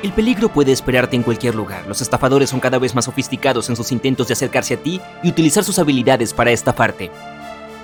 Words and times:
El 0.00 0.12
peligro 0.12 0.48
puede 0.48 0.70
esperarte 0.70 1.16
en 1.16 1.24
cualquier 1.24 1.56
lugar. 1.56 1.84
Los 1.88 2.00
estafadores 2.00 2.50
son 2.50 2.60
cada 2.60 2.78
vez 2.78 2.94
más 2.94 3.06
sofisticados 3.06 3.68
en 3.68 3.74
sus 3.74 3.90
intentos 3.90 4.28
de 4.28 4.34
acercarse 4.34 4.74
a 4.74 4.76
ti 4.76 5.00
y 5.24 5.28
utilizar 5.28 5.64
sus 5.64 5.80
habilidades 5.80 6.32
para 6.32 6.52
estafarte. 6.52 7.10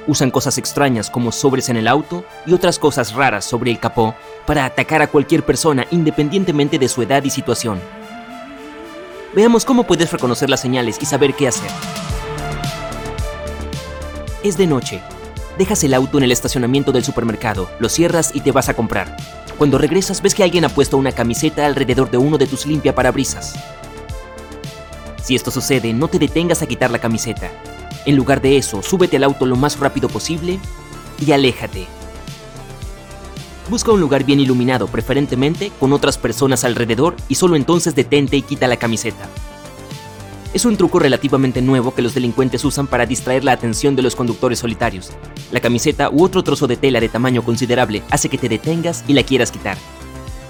Usan 0.06 0.30
cosas 0.30 0.56
extrañas 0.56 1.10
como 1.10 1.32
sobres 1.32 1.70
en 1.70 1.76
el 1.76 1.88
auto 1.88 2.24
y 2.46 2.52
otras 2.52 2.78
cosas 2.78 3.14
raras 3.14 3.44
sobre 3.44 3.72
el 3.72 3.80
capó 3.80 4.14
para 4.46 4.64
atacar 4.64 5.02
a 5.02 5.08
cualquier 5.08 5.44
persona 5.44 5.86
independientemente 5.90 6.78
de 6.78 6.88
su 6.88 7.02
edad 7.02 7.24
y 7.24 7.30
situación. 7.30 7.80
Veamos 9.34 9.64
cómo 9.64 9.82
puedes 9.82 10.12
reconocer 10.12 10.48
las 10.48 10.60
señales 10.60 10.98
y 11.00 11.06
saber 11.06 11.34
qué 11.34 11.48
hacer. 11.48 11.70
Es 14.44 14.56
de 14.56 14.68
noche. 14.68 15.02
Dejas 15.58 15.82
el 15.82 15.94
auto 15.94 16.18
en 16.18 16.24
el 16.24 16.32
estacionamiento 16.32 16.92
del 16.92 17.02
supermercado, 17.02 17.68
lo 17.80 17.88
cierras 17.88 18.30
y 18.34 18.40
te 18.40 18.52
vas 18.52 18.68
a 18.68 18.74
comprar. 18.74 19.16
Cuando 19.58 19.78
regresas 19.78 20.20
ves 20.20 20.34
que 20.34 20.42
alguien 20.42 20.64
ha 20.64 20.68
puesto 20.68 20.96
una 20.96 21.12
camiseta 21.12 21.64
alrededor 21.66 22.10
de 22.10 22.18
uno 22.18 22.38
de 22.38 22.46
tus 22.46 22.66
limpiaparabrisas. 22.66 23.54
Si 25.22 25.34
esto 25.34 25.50
sucede, 25.50 25.92
no 25.92 26.08
te 26.08 26.18
detengas 26.18 26.62
a 26.62 26.66
quitar 26.66 26.90
la 26.90 26.98
camiseta. 26.98 27.50
En 28.04 28.16
lugar 28.16 28.42
de 28.42 28.56
eso, 28.56 28.82
súbete 28.82 29.16
al 29.16 29.24
auto 29.24 29.46
lo 29.46 29.56
más 29.56 29.78
rápido 29.78 30.08
posible 30.08 30.58
y 31.24 31.32
aléjate. 31.32 31.86
Busca 33.70 33.92
un 33.92 34.00
lugar 34.00 34.24
bien 34.24 34.40
iluminado, 34.40 34.88
preferentemente 34.88 35.72
con 35.80 35.94
otras 35.94 36.18
personas 36.18 36.64
alrededor, 36.64 37.16
y 37.28 37.36
solo 37.36 37.56
entonces 37.56 37.94
detente 37.94 38.36
y 38.36 38.42
quita 38.42 38.68
la 38.68 38.76
camiseta. 38.76 39.26
Es 40.54 40.64
un 40.64 40.76
truco 40.76 41.00
relativamente 41.00 41.60
nuevo 41.60 41.92
que 41.92 42.00
los 42.00 42.14
delincuentes 42.14 42.64
usan 42.64 42.86
para 42.86 43.06
distraer 43.06 43.42
la 43.42 43.50
atención 43.50 43.96
de 43.96 44.02
los 44.02 44.14
conductores 44.14 44.60
solitarios. 44.60 45.10
La 45.50 45.58
camiseta 45.58 46.10
u 46.10 46.22
otro 46.22 46.44
trozo 46.44 46.68
de 46.68 46.76
tela 46.76 47.00
de 47.00 47.08
tamaño 47.08 47.42
considerable 47.42 48.04
hace 48.08 48.28
que 48.28 48.38
te 48.38 48.48
detengas 48.48 49.02
y 49.08 49.14
la 49.14 49.24
quieras 49.24 49.50
quitar. 49.50 49.76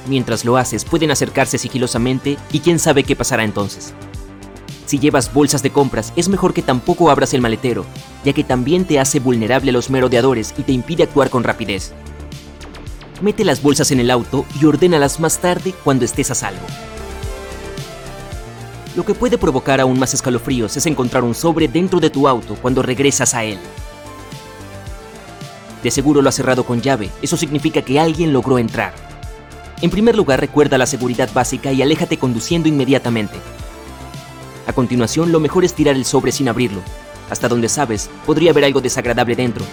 Mientras 0.06 0.44
lo 0.44 0.58
haces, 0.58 0.84
pueden 0.84 1.10
acercarse 1.10 1.56
sigilosamente 1.56 2.36
y 2.52 2.60
quién 2.60 2.78
sabe 2.78 3.02
qué 3.02 3.16
pasará 3.16 3.44
entonces. 3.44 3.94
Si 4.84 4.98
llevas 4.98 5.32
bolsas 5.32 5.62
de 5.62 5.70
compras, 5.70 6.12
es 6.16 6.28
mejor 6.28 6.52
que 6.52 6.60
tampoco 6.60 7.10
abras 7.10 7.32
el 7.32 7.40
maletero, 7.40 7.86
ya 8.26 8.34
que 8.34 8.44
también 8.44 8.84
te 8.84 9.00
hace 9.00 9.20
vulnerable 9.20 9.70
a 9.70 9.72
los 9.72 9.88
merodeadores 9.88 10.52
y 10.58 10.64
te 10.64 10.72
impide 10.72 11.04
actuar 11.04 11.30
con 11.30 11.44
rapidez. 11.44 11.94
Mete 13.22 13.42
las 13.42 13.62
bolsas 13.62 13.90
en 13.90 14.00
el 14.00 14.10
auto 14.10 14.44
y 14.60 14.66
ordénalas 14.66 15.18
más 15.18 15.38
tarde 15.38 15.72
cuando 15.82 16.04
estés 16.04 16.30
a 16.30 16.34
salvo. 16.34 16.66
Lo 18.94 19.04
que 19.04 19.14
puede 19.14 19.38
provocar 19.38 19.80
aún 19.80 19.98
más 19.98 20.14
escalofríos 20.14 20.76
es 20.76 20.86
encontrar 20.86 21.24
un 21.24 21.34
sobre 21.34 21.66
dentro 21.66 21.98
de 21.98 22.10
tu 22.10 22.28
auto 22.28 22.56
cuando 22.60 22.80
regresas 22.80 23.34
a 23.34 23.42
él. 23.42 23.58
De 25.82 25.90
seguro 25.90 26.22
lo 26.22 26.28
has 26.28 26.34
cerrado 26.36 26.64
con 26.64 26.80
llave, 26.80 27.10
eso 27.20 27.36
significa 27.36 27.82
que 27.82 27.98
alguien 27.98 28.32
logró 28.32 28.58
entrar. 28.58 28.94
En 29.82 29.90
primer 29.90 30.16
lugar, 30.16 30.40
recuerda 30.40 30.78
la 30.78 30.86
seguridad 30.86 31.28
básica 31.34 31.72
y 31.72 31.82
aléjate 31.82 32.18
conduciendo 32.18 32.68
inmediatamente. 32.68 33.34
A 34.66 34.72
continuación, 34.72 35.32
lo 35.32 35.40
mejor 35.40 35.64
es 35.64 35.74
tirar 35.74 35.96
el 35.96 36.04
sobre 36.04 36.32
sin 36.32 36.48
abrirlo. 36.48 36.80
Hasta 37.30 37.48
donde 37.48 37.68
sabes, 37.68 38.08
podría 38.24 38.52
haber 38.52 38.64
algo 38.64 38.80
desagradable 38.80 39.34
dentro. 39.34 39.64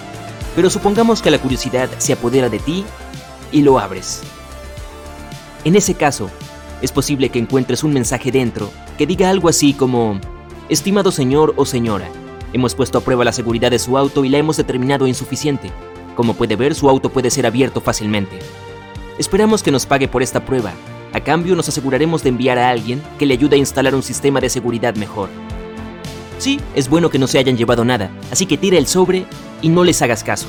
Pero 0.55 0.69
supongamos 0.69 1.21
que 1.21 1.31
la 1.31 1.37
curiosidad 1.37 1.89
se 1.97 2.13
apodera 2.13 2.49
de 2.49 2.59
ti 2.59 2.83
y 3.51 3.61
lo 3.61 3.79
abres. 3.79 4.21
En 5.63 5.75
ese 5.75 5.93
caso, 5.93 6.29
es 6.81 6.91
posible 6.91 7.29
que 7.29 7.39
encuentres 7.39 7.83
un 7.83 7.93
mensaje 7.93 8.31
dentro 8.31 8.69
que 8.97 9.07
diga 9.07 9.29
algo 9.29 9.49
así 9.49 9.73
como, 9.73 10.19
Estimado 10.69 11.11
señor 11.11 11.53
o 11.57 11.65
señora, 11.65 12.07
hemos 12.53 12.75
puesto 12.75 12.97
a 12.97 13.01
prueba 13.01 13.25
la 13.25 13.33
seguridad 13.33 13.71
de 13.71 13.79
su 13.79 13.97
auto 13.97 14.23
y 14.23 14.29
la 14.29 14.37
hemos 14.37 14.57
determinado 14.57 15.05
insuficiente. 15.05 15.69
Como 16.15 16.33
puede 16.33 16.55
ver, 16.55 16.75
su 16.75 16.89
auto 16.89 17.09
puede 17.09 17.29
ser 17.29 17.45
abierto 17.45 17.81
fácilmente. 17.81 18.39
Esperamos 19.17 19.63
que 19.63 19.71
nos 19.71 19.85
pague 19.85 20.07
por 20.07 20.23
esta 20.23 20.45
prueba. 20.45 20.71
A 21.13 21.19
cambio, 21.19 21.55
nos 21.55 21.67
aseguraremos 21.67 22.23
de 22.23 22.29
enviar 22.29 22.57
a 22.57 22.69
alguien 22.69 23.01
que 23.19 23.25
le 23.25 23.33
ayude 23.33 23.57
a 23.57 23.59
instalar 23.59 23.95
un 23.95 24.03
sistema 24.03 24.39
de 24.39 24.49
seguridad 24.49 24.95
mejor. 24.95 25.29
Sí, 26.37 26.59
es 26.73 26.89
bueno 26.89 27.09
que 27.09 27.19
no 27.19 27.27
se 27.27 27.37
hayan 27.37 27.57
llevado 27.57 27.83
nada, 27.83 28.09
así 28.31 28.45
que 28.45 28.57
tira 28.57 28.77
el 28.77 28.87
sobre 28.87 29.25
y 29.61 29.69
no 29.69 29.83
les 29.83 30.01
hagas 30.01 30.23
caso. 30.23 30.47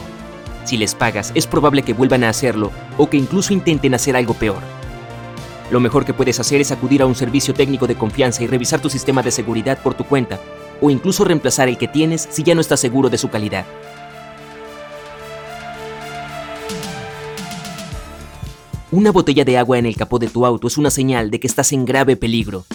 Si 0.65 0.77
les 0.77 0.95
pagas, 0.95 1.33
es 1.35 1.47
probable 1.47 1.83
que 1.83 1.95
vuelvan 1.95 2.23
a 2.23 2.29
hacerlo 2.29 2.71
o 2.97 3.11
que 3.11 3.17
incluso 3.17 3.53
intenten 3.53 3.95
hacer 3.95 4.17
algo 4.17 4.35
peor. 4.35 4.63
Lo 5.73 5.81
mejor 5.81 6.05
que 6.05 6.13
puedes 6.13 6.39
hacer 6.39 6.61
es 6.61 6.71
acudir 6.71 7.01
a 7.01 7.07
un 7.07 7.15
servicio 7.15 7.55
técnico 7.55 7.87
de 7.87 7.95
confianza 7.95 8.43
y 8.43 8.47
revisar 8.47 8.83
tu 8.83 8.91
sistema 8.91 9.23
de 9.23 9.31
seguridad 9.31 9.83
por 9.83 9.95
tu 9.95 10.05
cuenta, 10.05 10.39
o 10.83 10.91
incluso 10.91 11.25
reemplazar 11.25 11.67
el 11.71 11.79
que 11.79 11.89
tienes 11.89 12.29
si 12.31 12.43
ya 12.43 12.55
no 12.55 12.61
estás 12.61 12.79
seguro 12.79 13.09
de 13.09 13.17
su 13.17 13.31
calidad. 13.31 13.65
Una 18.91 19.13
botella 19.13 19.47
de 19.47 19.57
agua 19.57 19.79
en 19.79 19.87
el 19.87 19.97
capó 19.97 20.19
de 20.19 20.29
tu 20.29 20.45
auto 20.45 20.69
es 20.69 20.77
una 20.77 20.91
señal 20.91 21.31
de 21.31 21.41
que 21.41 21.47
estás 21.47 21.73
en 21.73 21.87
grave 21.87 22.19
peligro. 22.19 22.67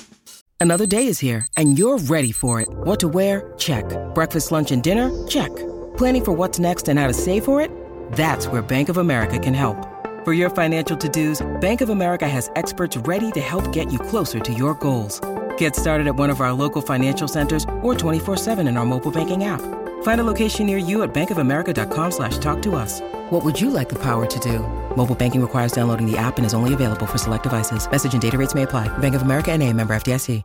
Another 0.60 0.88
day 0.88 1.08
is 1.08 1.22
here 1.22 1.46
and 1.56 1.78
you're 1.78 2.04
ready 2.10 2.32
for 2.32 2.60
it. 2.60 2.68
What 2.84 2.98
to 3.02 3.08
wear? 3.08 3.54
Check. 3.58 3.86
Breakfast, 4.16 4.52
lunch 4.52 4.72
and 4.72 4.82
dinner? 4.82 5.12
Check. 5.28 5.52
Planning 5.98 6.24
for 6.24 6.36
what's 6.36 6.58
next 6.58 6.90
and 6.90 6.98
how 6.98 7.06
to 7.06 7.14
save 7.14 7.44
for 7.44 7.62
it? 7.62 7.70
That's 8.14 8.48
where 8.48 8.64
Bank 8.64 8.90
of 8.90 8.98
America 8.98 9.38
can 9.38 9.54
help. 9.54 9.78
For 10.28 10.34
your 10.34 10.50
financial 10.50 10.98
to-dos, 10.98 11.42
Bank 11.62 11.80
of 11.80 11.90
America 11.90 12.28
has 12.28 12.52
experts 12.58 12.98
ready 13.08 13.32
to 13.32 13.40
help 13.40 13.72
get 13.72 13.94
you 13.94 13.98
closer 13.98 14.42
to 14.42 14.54
your 14.54 14.74
goals. 14.74 15.22
Get 15.58 15.74
started 15.74 16.06
at 16.06 16.18
one 16.18 16.30
of 16.30 16.42
our 16.42 16.52
local 16.52 16.82
financial 16.82 17.30
centers 17.30 17.64
or 17.82 17.96
24-7 17.96 18.68
in 18.68 18.76
our 18.76 18.86
mobile 18.86 19.10
banking 19.10 19.46
app. 19.46 19.62
Find 20.04 20.20
a 20.20 20.26
location 20.26 20.66
near 20.66 20.80
you 20.80 21.04
at 21.04 21.14
bankofamerica.com 21.14 22.12
slash 22.12 22.40
talk 22.40 22.62
to 22.64 22.76
us. 22.76 23.00
What 23.32 23.46
would 23.46 23.58
you 23.62 23.70
like 23.70 23.88
the 23.88 24.00
power 24.00 24.26
to 24.26 24.40
do? 24.40 24.60
Mobile 24.98 25.16
banking 25.16 25.40
requires 25.40 25.72
downloading 25.72 26.12
the 26.12 26.18
app 26.18 26.36
and 26.36 26.46
is 26.46 26.54
only 26.54 26.74
available 26.74 27.06
for 27.06 27.18
select 27.18 27.44
devices. 27.44 27.90
Message 27.90 28.12
and 28.12 28.22
data 28.22 28.38
rates 28.38 28.54
may 28.54 28.64
apply. 28.64 28.90
Bank 28.98 29.16
of 29.16 29.22
America 29.22 29.54
and 29.54 29.64
a 29.64 29.72
member 29.72 29.96
FDIC. 29.96 30.44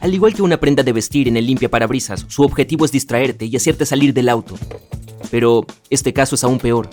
Al 0.00 0.12
igual 0.12 0.34
que 0.34 0.42
una 0.42 0.56
prenda 0.56 0.82
de 0.82 0.92
vestir 0.92 1.28
en 1.28 1.36
el 1.36 1.46
limpia 1.46 1.68
parabrisas, 1.68 2.26
su 2.26 2.42
objetivo 2.42 2.84
es 2.84 2.90
distraerte 2.90 3.44
y 3.44 3.54
hacerte 3.54 3.86
salir 3.86 4.12
del 4.12 4.28
auto. 4.28 4.56
Pero 5.30 5.64
este 5.88 6.12
caso 6.12 6.34
es 6.34 6.42
aún 6.42 6.58
peor. 6.58 6.90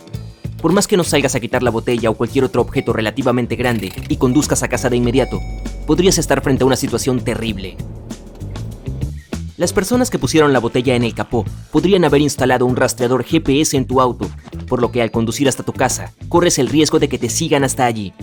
Por 0.61 0.73
más 0.73 0.87
que 0.87 0.97
no 0.97 1.03
salgas 1.03 1.35
a 1.35 1.39
quitar 1.39 1.61
la 1.61 1.69
botella 1.69 2.09
o 2.09 2.15
cualquier 2.15 2.43
otro 2.43 2.61
objeto 2.61 2.91
relativamente 2.91 3.55
grande 3.55 3.91
y 4.09 4.17
conduzcas 4.17 4.63
a 4.63 4.67
casa 4.67 4.89
de 4.89 4.97
inmediato, 4.97 5.39
podrías 5.85 6.17
estar 6.17 6.41
frente 6.41 6.63
a 6.63 6.67
una 6.67 6.75
situación 6.75 7.19
terrible. 7.23 7.77
Las 9.55 9.73
personas 9.73 10.09
que 10.09 10.19
pusieron 10.19 10.53
la 10.53 10.59
botella 10.59 10.95
en 10.95 11.03
el 11.03 11.13
capó 11.13 11.45
podrían 11.71 12.05
haber 12.05 12.21
instalado 12.21 12.65
un 12.65 12.75
rastreador 12.75 13.23
GPS 13.23 13.77
en 13.77 13.85
tu 13.85 14.01
auto, 14.01 14.29
por 14.67 14.81
lo 14.81 14.91
que 14.91 15.01
al 15.01 15.11
conducir 15.11 15.47
hasta 15.47 15.63
tu 15.63 15.73
casa, 15.73 16.13
corres 16.29 16.59
el 16.59 16.69
riesgo 16.69 16.99
de 16.99 17.07
que 17.09 17.17
te 17.17 17.29
sigan 17.29 17.63
hasta 17.63 17.85
allí. 17.85 18.13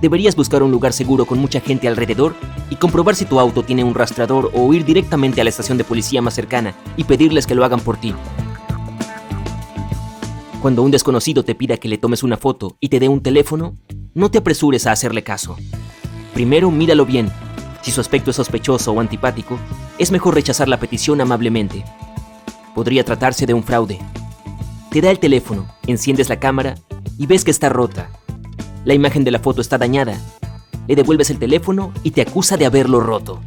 Deberías 0.00 0.36
buscar 0.36 0.62
un 0.62 0.70
lugar 0.70 0.92
seguro 0.92 1.26
con 1.26 1.38
mucha 1.38 1.60
gente 1.60 1.88
alrededor 1.88 2.34
y 2.70 2.76
comprobar 2.76 3.16
si 3.16 3.24
tu 3.24 3.40
auto 3.40 3.62
tiene 3.62 3.84
un 3.84 3.94
rastreador 3.94 4.50
o 4.54 4.72
ir 4.72 4.84
directamente 4.84 5.40
a 5.40 5.44
la 5.44 5.50
estación 5.50 5.76
de 5.76 5.84
policía 5.84 6.22
más 6.22 6.34
cercana 6.34 6.74
y 6.96 7.04
pedirles 7.04 7.46
que 7.46 7.54
lo 7.54 7.64
hagan 7.64 7.80
por 7.80 7.96
ti. 7.96 8.14
Cuando 10.60 10.82
un 10.82 10.90
desconocido 10.90 11.44
te 11.44 11.54
pida 11.54 11.76
que 11.76 11.88
le 11.88 11.98
tomes 11.98 12.24
una 12.24 12.36
foto 12.36 12.76
y 12.80 12.88
te 12.88 12.98
dé 12.98 13.08
un 13.08 13.22
teléfono, 13.22 13.76
no 14.14 14.28
te 14.28 14.38
apresures 14.38 14.88
a 14.88 14.92
hacerle 14.92 15.22
caso. 15.22 15.56
Primero 16.34 16.72
míralo 16.72 17.06
bien. 17.06 17.30
Si 17.80 17.92
su 17.92 18.00
aspecto 18.00 18.32
es 18.32 18.36
sospechoso 18.36 18.90
o 18.90 18.98
antipático, 18.98 19.56
es 19.98 20.10
mejor 20.10 20.34
rechazar 20.34 20.68
la 20.68 20.80
petición 20.80 21.20
amablemente. 21.20 21.84
Podría 22.74 23.04
tratarse 23.04 23.46
de 23.46 23.54
un 23.54 23.62
fraude. 23.62 24.00
Te 24.90 25.00
da 25.00 25.12
el 25.12 25.20
teléfono, 25.20 25.68
enciendes 25.86 26.28
la 26.28 26.40
cámara 26.40 26.74
y 27.16 27.26
ves 27.26 27.44
que 27.44 27.52
está 27.52 27.68
rota. 27.68 28.10
La 28.84 28.94
imagen 28.94 29.22
de 29.22 29.30
la 29.30 29.38
foto 29.38 29.60
está 29.60 29.78
dañada. 29.78 30.20
Le 30.88 30.96
devuelves 30.96 31.30
el 31.30 31.38
teléfono 31.38 31.92
y 32.02 32.10
te 32.10 32.22
acusa 32.22 32.56
de 32.56 32.66
haberlo 32.66 32.98
roto. 32.98 33.40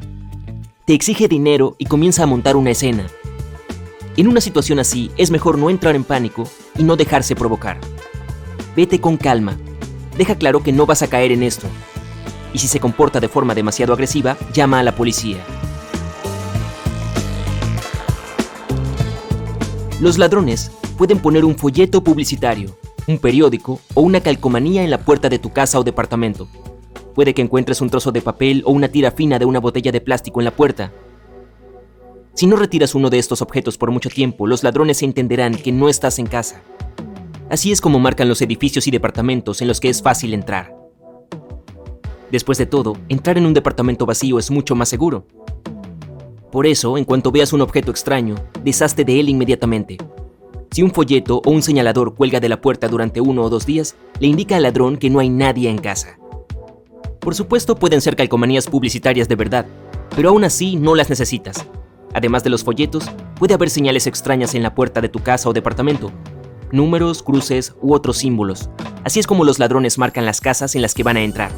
Te 0.86 0.94
exige 0.94 1.28
dinero 1.28 1.76
y 1.78 1.86
comienza 1.86 2.24
a 2.24 2.28
montar 2.28 2.56
una 2.56 2.72
escena. 2.72 3.08
En 4.18 4.28
una 4.28 4.42
situación 4.42 4.80
así, 4.80 5.10
es 5.16 5.32
mejor 5.32 5.58
no 5.58 5.70
entrar 5.70 5.96
en 5.96 6.04
pánico 6.04 6.44
y 6.78 6.84
no 6.84 6.98
dejarse 6.98 7.34
provocar. 7.34 7.80
Vete 8.76 9.00
con 9.00 9.16
calma. 9.16 9.58
Deja 10.18 10.36
claro 10.36 10.62
que 10.62 10.74
no 10.74 10.86
vas 10.86 11.02
a 11.02 11.08
caer 11.08 11.32
en 11.32 11.44
esto. 11.44 11.68
Y 12.54 12.60
si 12.60 12.68
se 12.68 12.82
comporta 12.82 13.22
de 13.22 13.30
forma 13.30 13.56
demasiado 13.56 13.94
agresiva, 13.94 14.38
llama 14.54 14.80
a 14.80 14.84
la 14.84 14.96
policía. 14.96 15.38
Los 20.02 20.18
ladrones 20.18 20.72
pueden 20.98 21.20
poner 21.20 21.46
un 21.46 21.56
folleto 21.56 22.04
publicitario, 22.04 22.76
un 23.08 23.18
periódico 23.18 23.80
o 23.94 24.02
una 24.02 24.20
calcomanía 24.20 24.84
en 24.84 24.90
la 24.90 25.06
puerta 25.06 25.30
de 25.30 25.40
tu 25.40 25.54
casa 25.54 25.80
o 25.80 25.84
departamento. 25.84 26.50
Puede 27.16 27.34
que 27.34 27.42
encuentres 27.42 27.80
un 27.80 27.90
trozo 27.90 28.12
de 28.12 28.22
papel 28.22 28.64
o 28.66 28.72
una 28.72 28.90
tira 28.90 29.12
fina 29.12 29.40
de 29.40 29.46
una 29.46 29.60
botella 29.60 29.92
de 29.92 30.02
plástico 30.02 30.42
en 30.42 30.46
la 30.46 30.52
puerta. 30.52 30.92
Si 32.42 32.48
no 32.48 32.56
retiras 32.56 32.96
uno 32.96 33.12
de 33.12 33.20
estos 33.20 33.44
objetos 33.44 33.78
por 33.78 33.92
mucho 33.92 34.10
tiempo, 34.10 34.48
los 34.48 34.64
ladrones 34.64 35.04
entenderán 35.04 35.54
que 35.54 35.72
no 35.72 35.90
estás 35.90 36.18
en 36.18 36.26
casa. 36.26 36.64
Así 37.52 37.72
es 37.72 37.80
como 37.80 38.00
marcan 38.00 38.28
los 38.28 38.42
edificios 38.42 38.88
y 38.88 38.90
departamentos 38.90 39.62
en 39.62 39.68
los 39.68 39.80
que 39.80 39.90
es 39.90 40.02
fácil 40.02 40.34
entrar. 40.34 40.76
Después 42.32 42.58
de 42.58 42.66
todo, 42.66 42.98
entrar 43.10 43.38
en 43.38 43.46
un 43.46 43.54
departamento 43.54 44.08
vacío 44.08 44.40
es 44.40 44.50
mucho 44.50 44.74
más 44.74 44.90
seguro. 44.90 45.28
Por 46.52 46.66
eso, 46.66 46.98
en 46.98 47.06
cuanto 47.06 47.32
veas 47.32 47.54
un 47.54 47.62
objeto 47.62 47.92
extraño, 47.92 48.34
deshazte 48.64 49.06
de 49.06 49.20
él 49.20 49.30
inmediatamente. 49.30 49.98
Si 50.72 50.82
un 50.82 50.90
folleto 50.90 51.44
o 51.46 51.52
un 51.52 51.62
señalador 51.62 52.16
cuelga 52.16 52.40
de 52.40 52.50
la 52.50 52.60
puerta 52.60 52.88
durante 52.88 53.22
uno 53.22 53.44
o 53.44 53.52
dos 53.52 53.68
días, 53.68 53.96
le 54.20 54.26
indica 54.26 54.56
al 54.56 54.64
ladrón 54.64 54.98
que 54.98 55.12
no 55.12 55.20
hay 55.20 55.30
nadie 55.30 55.70
en 55.70 55.78
casa. 55.78 56.18
Por 57.20 57.36
supuesto, 57.36 57.76
pueden 57.76 58.02
ser 58.02 58.16
calcomanías 58.16 58.66
publicitarias 58.66 59.28
de 59.28 59.36
verdad, 59.36 59.68
pero 60.16 60.30
aún 60.30 60.44
así 60.44 60.76
no 60.76 60.96
las 60.96 61.08
necesitas. 61.08 61.68
Además 62.14 62.44
de 62.44 62.50
los 62.50 62.64
folletos, 62.64 63.06
puede 63.40 63.54
haber 63.54 63.70
señales 63.70 64.08
extrañas 64.08 64.54
en 64.56 64.64
la 64.64 64.76
puerta 64.76 65.02
de 65.02 65.10
tu 65.10 65.20
casa 65.20 65.50
o 65.50 65.54
departamento, 65.54 66.12
números, 66.72 67.24
cruces 67.24 67.74
u 67.82 67.94
otros 67.94 68.18
símbolos. 68.18 68.70
Así 69.04 69.20
es 69.20 69.28
como 69.28 69.44
los 69.44 69.60
ladrones 69.60 69.98
marcan 69.98 70.26
las 70.26 70.42
casas 70.42 70.76
en 70.76 70.82
las 70.82 70.94
que 70.94 71.04
van 71.04 71.18
a 71.18 71.22
entrar. 71.22 71.52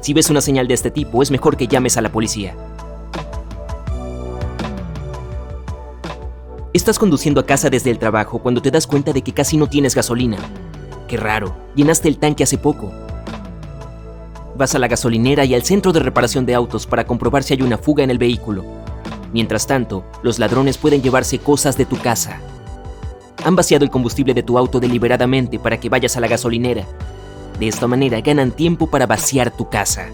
Si 0.00 0.12
ves 0.12 0.28
una 0.28 0.40
señal 0.40 0.68
de 0.68 0.74
este 0.74 0.90
tipo, 0.90 1.22
es 1.22 1.30
mejor 1.30 1.56
que 1.56 1.66
llames 1.66 1.96
a 1.96 2.02
la 2.02 2.12
policía. 2.12 2.54
Estás 6.74 6.98
conduciendo 6.98 7.40
a 7.40 7.46
casa 7.46 7.70
desde 7.70 7.90
el 7.90 7.98
trabajo 7.98 8.40
cuando 8.40 8.60
te 8.60 8.70
das 8.70 8.86
cuenta 8.86 9.12
de 9.12 9.22
que 9.22 9.32
casi 9.32 9.56
no 9.56 9.68
tienes 9.68 9.94
gasolina. 9.94 10.38
Qué 11.08 11.16
raro, 11.16 11.56
llenaste 11.74 12.08
el 12.08 12.18
tanque 12.18 12.42
hace 12.42 12.58
poco. 12.58 12.92
Vas 14.56 14.74
a 14.74 14.78
la 14.78 14.88
gasolinera 14.88 15.44
y 15.44 15.54
al 15.54 15.62
centro 15.62 15.92
de 15.92 16.00
reparación 16.00 16.44
de 16.46 16.54
autos 16.54 16.86
para 16.86 17.06
comprobar 17.06 17.42
si 17.42 17.54
hay 17.54 17.62
una 17.62 17.78
fuga 17.78 18.04
en 18.04 18.10
el 18.10 18.18
vehículo. 18.18 18.83
Mientras 19.34 19.66
tanto, 19.66 20.04
los 20.22 20.38
ladrones 20.38 20.78
pueden 20.78 21.02
llevarse 21.02 21.40
cosas 21.40 21.76
de 21.76 21.84
tu 21.84 21.98
casa. 21.98 22.38
Han 23.44 23.56
vaciado 23.56 23.84
el 23.84 23.90
combustible 23.90 24.32
de 24.32 24.44
tu 24.44 24.56
auto 24.56 24.78
deliberadamente 24.78 25.58
para 25.58 25.80
que 25.80 25.88
vayas 25.88 26.16
a 26.16 26.20
la 26.20 26.28
gasolinera. 26.28 26.86
De 27.58 27.66
esta 27.66 27.88
manera 27.88 28.20
ganan 28.20 28.52
tiempo 28.52 28.88
para 28.88 29.08
vaciar 29.08 29.50
tu 29.50 29.68
casa. 29.68 30.06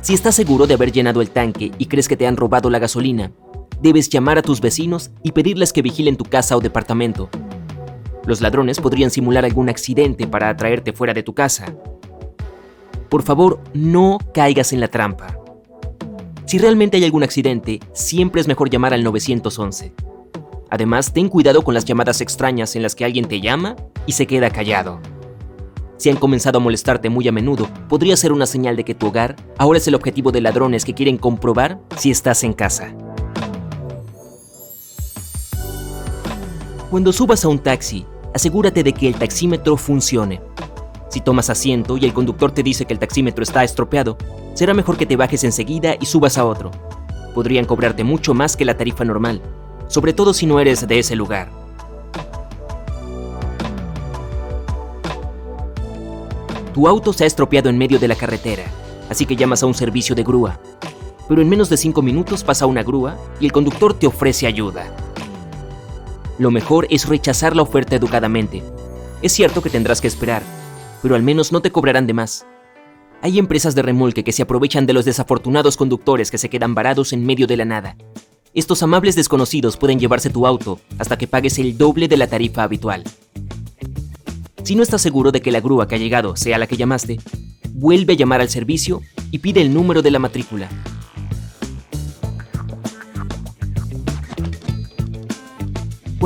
Si 0.00 0.14
estás 0.14 0.34
seguro 0.34 0.66
de 0.66 0.74
haber 0.74 0.90
llenado 0.90 1.22
el 1.22 1.30
tanque 1.30 1.70
y 1.78 1.86
crees 1.86 2.08
que 2.08 2.16
te 2.16 2.26
han 2.26 2.36
robado 2.36 2.70
la 2.70 2.80
gasolina, 2.80 3.30
debes 3.80 4.08
llamar 4.08 4.38
a 4.38 4.42
tus 4.42 4.60
vecinos 4.60 5.12
y 5.22 5.30
pedirles 5.30 5.72
que 5.72 5.82
vigilen 5.82 6.16
tu 6.16 6.24
casa 6.24 6.56
o 6.56 6.60
departamento. 6.60 7.30
Los 8.26 8.40
ladrones 8.40 8.80
podrían 8.80 9.12
simular 9.12 9.44
algún 9.44 9.68
accidente 9.68 10.26
para 10.26 10.48
atraerte 10.48 10.92
fuera 10.92 11.14
de 11.14 11.22
tu 11.22 11.34
casa. 11.34 11.72
Por 13.08 13.22
favor, 13.22 13.60
no 13.74 14.18
caigas 14.34 14.72
en 14.72 14.80
la 14.80 14.88
trampa. 14.88 15.37
Si 16.48 16.56
realmente 16.56 16.96
hay 16.96 17.04
algún 17.04 17.22
accidente, 17.22 17.78
siempre 17.92 18.40
es 18.40 18.48
mejor 18.48 18.70
llamar 18.70 18.94
al 18.94 19.04
911. 19.04 19.92
Además, 20.70 21.12
ten 21.12 21.28
cuidado 21.28 21.60
con 21.60 21.74
las 21.74 21.84
llamadas 21.84 22.22
extrañas 22.22 22.74
en 22.74 22.82
las 22.82 22.94
que 22.94 23.04
alguien 23.04 23.28
te 23.28 23.42
llama 23.42 23.76
y 24.06 24.12
se 24.12 24.26
queda 24.26 24.48
callado. 24.48 24.98
Si 25.98 26.08
han 26.08 26.16
comenzado 26.16 26.56
a 26.56 26.62
molestarte 26.62 27.10
muy 27.10 27.28
a 27.28 27.32
menudo, 27.32 27.68
podría 27.90 28.16
ser 28.16 28.32
una 28.32 28.46
señal 28.46 28.76
de 28.76 28.84
que 28.86 28.94
tu 28.94 29.08
hogar 29.08 29.36
ahora 29.58 29.76
es 29.76 29.88
el 29.88 29.94
objetivo 29.94 30.32
de 30.32 30.40
ladrones 30.40 30.86
que 30.86 30.94
quieren 30.94 31.18
comprobar 31.18 31.82
si 31.98 32.10
estás 32.10 32.42
en 32.42 32.54
casa. 32.54 32.94
Cuando 36.88 37.12
subas 37.12 37.44
a 37.44 37.48
un 37.48 37.58
taxi, 37.58 38.06
asegúrate 38.32 38.82
de 38.82 38.94
que 38.94 39.08
el 39.08 39.16
taxímetro 39.16 39.76
funcione. 39.76 40.40
Si 41.18 41.22
tomas 41.22 41.50
asiento 41.50 41.96
y 41.96 42.04
el 42.04 42.14
conductor 42.14 42.52
te 42.52 42.62
dice 42.62 42.84
que 42.84 42.92
el 42.92 43.00
taxímetro 43.00 43.42
está 43.42 43.64
estropeado, 43.64 44.16
será 44.54 44.72
mejor 44.72 44.96
que 44.96 45.04
te 45.04 45.16
bajes 45.16 45.42
enseguida 45.42 45.96
y 46.00 46.06
subas 46.06 46.38
a 46.38 46.44
otro. 46.44 46.70
Podrían 47.34 47.64
cobrarte 47.64 48.04
mucho 48.04 48.34
más 48.34 48.56
que 48.56 48.64
la 48.64 48.76
tarifa 48.76 49.04
normal, 49.04 49.42
sobre 49.88 50.12
todo 50.12 50.32
si 50.32 50.46
no 50.46 50.60
eres 50.60 50.86
de 50.86 51.00
ese 51.00 51.16
lugar. 51.16 51.50
Tu 56.72 56.86
auto 56.86 57.12
se 57.12 57.24
ha 57.24 57.26
estropeado 57.26 57.68
en 57.68 57.78
medio 57.78 57.98
de 57.98 58.06
la 58.06 58.14
carretera, 58.14 58.66
así 59.10 59.26
que 59.26 59.34
llamas 59.34 59.64
a 59.64 59.66
un 59.66 59.74
servicio 59.74 60.14
de 60.14 60.22
grúa. 60.22 60.60
Pero 61.26 61.42
en 61.42 61.48
menos 61.48 61.68
de 61.68 61.78
5 61.78 62.00
minutos 62.00 62.44
pasa 62.44 62.66
una 62.66 62.84
grúa 62.84 63.16
y 63.40 63.46
el 63.46 63.50
conductor 63.50 63.92
te 63.92 64.06
ofrece 64.06 64.46
ayuda. 64.46 64.84
Lo 66.38 66.52
mejor 66.52 66.86
es 66.90 67.08
rechazar 67.08 67.56
la 67.56 67.62
oferta 67.62 67.96
educadamente. 67.96 68.62
Es 69.20 69.32
cierto 69.32 69.62
que 69.62 69.70
tendrás 69.70 70.00
que 70.00 70.06
esperar, 70.06 70.44
pero 71.02 71.14
al 71.14 71.22
menos 71.22 71.52
no 71.52 71.60
te 71.60 71.70
cobrarán 71.72 72.06
de 72.06 72.14
más. 72.14 72.46
Hay 73.20 73.38
empresas 73.38 73.74
de 73.74 73.82
remolque 73.82 74.24
que 74.24 74.32
se 74.32 74.42
aprovechan 74.42 74.86
de 74.86 74.92
los 74.92 75.04
desafortunados 75.04 75.76
conductores 75.76 76.30
que 76.30 76.38
se 76.38 76.48
quedan 76.48 76.74
varados 76.74 77.12
en 77.12 77.26
medio 77.26 77.46
de 77.46 77.56
la 77.56 77.64
nada. 77.64 77.96
Estos 78.54 78.82
amables 78.82 79.16
desconocidos 79.16 79.76
pueden 79.76 79.98
llevarse 79.98 80.30
tu 80.30 80.46
auto 80.46 80.80
hasta 80.98 81.18
que 81.18 81.26
pagues 81.26 81.58
el 81.58 81.76
doble 81.76 82.08
de 82.08 82.16
la 82.16 82.26
tarifa 82.26 82.62
habitual. 82.62 83.04
Si 84.62 84.74
no 84.74 84.82
estás 84.82 85.02
seguro 85.02 85.32
de 85.32 85.40
que 85.40 85.52
la 85.52 85.60
grúa 85.60 85.88
que 85.88 85.94
ha 85.94 85.98
llegado 85.98 86.36
sea 86.36 86.58
la 86.58 86.66
que 86.66 86.76
llamaste, 86.76 87.18
vuelve 87.72 88.14
a 88.14 88.16
llamar 88.16 88.40
al 88.40 88.48
servicio 88.48 89.00
y 89.30 89.38
pide 89.38 89.60
el 89.60 89.72
número 89.72 90.02
de 90.02 90.10
la 90.10 90.18
matrícula. 90.18 90.68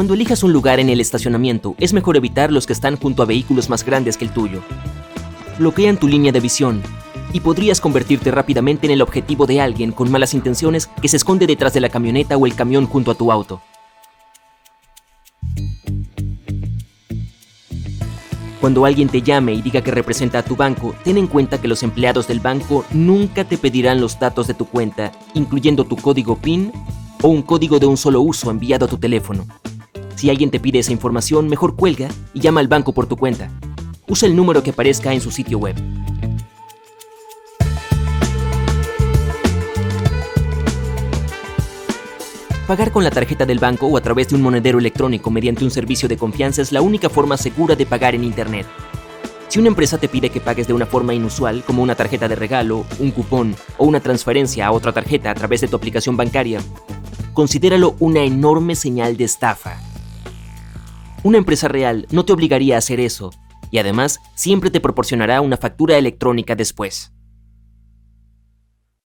Cuando 0.02 0.14
elijas 0.14 0.42
un 0.42 0.52
lugar 0.52 0.80
en 0.80 0.88
el 0.88 1.00
estacionamiento, 1.00 1.76
es 1.78 1.92
mejor 1.92 2.16
evitar 2.16 2.50
los 2.50 2.66
que 2.66 2.72
están 2.72 2.96
junto 2.96 3.22
a 3.22 3.24
vehículos 3.24 3.70
más 3.70 3.84
grandes 3.84 4.16
que 4.16 4.24
el 4.24 4.32
tuyo. 4.32 4.60
Bloquean 5.60 5.96
tu 5.96 6.08
línea 6.08 6.32
de 6.32 6.40
visión 6.40 6.82
y 7.32 7.38
podrías 7.38 7.80
convertirte 7.80 8.32
rápidamente 8.32 8.88
en 8.88 8.94
el 8.94 9.00
objetivo 9.00 9.46
de 9.46 9.60
alguien 9.60 9.92
con 9.92 10.10
malas 10.10 10.34
intenciones 10.34 10.88
que 11.00 11.06
se 11.06 11.18
esconde 11.18 11.46
detrás 11.46 11.72
de 11.72 11.80
la 11.80 11.88
camioneta 11.88 12.36
o 12.36 12.46
el 12.46 12.56
camión 12.56 12.88
junto 12.88 13.12
a 13.12 13.14
tu 13.14 13.30
auto. 13.30 13.62
Cuando 18.60 18.84
alguien 18.84 19.08
te 19.08 19.22
llame 19.22 19.52
y 19.54 19.62
diga 19.62 19.82
que 19.82 19.92
representa 19.92 20.40
a 20.40 20.44
tu 20.44 20.56
banco, 20.56 20.96
ten 21.04 21.16
en 21.16 21.28
cuenta 21.28 21.60
que 21.60 21.68
los 21.68 21.84
empleados 21.84 22.26
del 22.26 22.40
banco 22.40 22.84
nunca 22.90 23.44
te 23.44 23.56
pedirán 23.56 24.00
los 24.00 24.18
datos 24.18 24.48
de 24.48 24.54
tu 24.54 24.66
cuenta, 24.66 25.12
incluyendo 25.34 25.84
tu 25.84 25.94
código 25.96 26.34
PIN 26.34 26.72
o 27.22 27.28
un 27.28 27.42
código 27.42 27.78
de 27.78 27.86
un 27.86 27.96
solo 27.96 28.20
uso 28.20 28.50
enviado 28.50 28.86
a 28.86 28.88
tu 28.88 28.98
teléfono. 28.98 29.46
Si 30.16 30.30
alguien 30.30 30.50
te 30.50 30.60
pide 30.60 30.78
esa 30.78 30.92
información, 30.92 31.48
mejor 31.48 31.76
cuelga 31.76 32.08
y 32.34 32.40
llama 32.40 32.60
al 32.60 32.68
banco 32.68 32.92
por 32.92 33.06
tu 33.06 33.16
cuenta. 33.16 33.50
Usa 34.06 34.28
el 34.28 34.36
número 34.36 34.62
que 34.62 34.70
aparezca 34.70 35.12
en 35.12 35.20
su 35.20 35.30
sitio 35.30 35.58
web. 35.58 35.76
Pagar 42.66 42.92
con 42.92 43.04
la 43.04 43.10
tarjeta 43.10 43.44
del 43.44 43.58
banco 43.58 43.86
o 43.86 43.96
a 43.96 44.00
través 44.00 44.28
de 44.28 44.36
un 44.36 44.42
monedero 44.42 44.78
electrónico 44.78 45.30
mediante 45.30 45.64
un 45.64 45.70
servicio 45.70 46.08
de 46.08 46.16
confianza 46.16 46.62
es 46.62 46.72
la 46.72 46.80
única 46.80 47.10
forma 47.10 47.36
segura 47.36 47.74
de 47.76 47.84
pagar 47.84 48.14
en 48.14 48.24
Internet. 48.24 48.66
Si 49.48 49.58
una 49.58 49.68
empresa 49.68 49.98
te 49.98 50.08
pide 50.08 50.30
que 50.30 50.40
pagues 50.40 50.66
de 50.66 50.72
una 50.72 50.86
forma 50.86 51.12
inusual, 51.12 51.64
como 51.66 51.82
una 51.82 51.94
tarjeta 51.96 52.28
de 52.28 52.36
regalo, 52.36 52.86
un 52.98 53.10
cupón 53.10 53.54
o 53.76 53.84
una 53.84 54.00
transferencia 54.00 54.66
a 54.66 54.72
otra 54.72 54.92
tarjeta 54.92 55.30
a 55.30 55.34
través 55.34 55.60
de 55.60 55.68
tu 55.68 55.76
aplicación 55.76 56.16
bancaria, 56.16 56.60
considéralo 57.34 57.94
una 57.98 58.22
enorme 58.22 58.74
señal 58.74 59.18
de 59.18 59.24
estafa. 59.24 59.91
Una 61.24 61.38
empresa 61.38 61.68
real 61.68 62.06
no 62.10 62.24
te 62.24 62.32
obligaría 62.32 62.74
a 62.74 62.78
hacer 62.78 62.98
eso, 62.98 63.30
y 63.70 63.78
además 63.78 64.18
siempre 64.34 64.70
te 64.70 64.80
proporcionará 64.80 65.40
una 65.40 65.56
factura 65.56 65.96
electrónica 65.96 66.56
después. 66.56 67.12